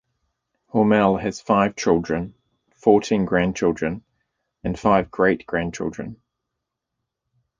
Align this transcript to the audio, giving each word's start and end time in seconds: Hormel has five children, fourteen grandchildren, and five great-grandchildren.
Hormel 0.73 1.21
has 1.21 1.41
five 1.41 1.75
children, 1.75 2.33
fourteen 2.73 3.23
grandchildren, 3.25 4.03
and 4.63 4.79
five 4.79 5.11
great-grandchildren. 5.11 6.19